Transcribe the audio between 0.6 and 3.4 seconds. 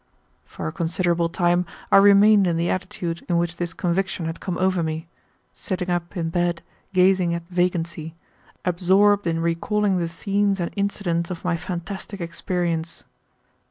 a considerable time I remained in the attitude in